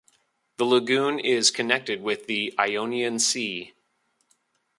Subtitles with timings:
[0.57, 3.75] The lagoon is connected with the Ionian Sea.